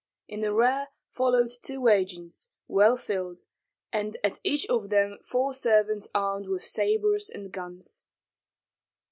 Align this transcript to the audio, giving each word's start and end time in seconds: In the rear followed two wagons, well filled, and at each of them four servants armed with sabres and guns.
In 0.27 0.41
the 0.41 0.51
rear 0.51 0.87
followed 1.11 1.51
two 1.61 1.79
wagons, 1.81 2.49
well 2.67 2.97
filled, 2.97 3.41
and 3.93 4.17
at 4.23 4.39
each 4.43 4.65
of 4.65 4.89
them 4.89 5.19
four 5.23 5.53
servants 5.53 6.07
armed 6.15 6.47
with 6.47 6.65
sabres 6.65 7.29
and 7.29 7.51
guns. 7.51 8.03